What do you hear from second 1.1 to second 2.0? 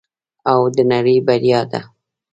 بریا ده.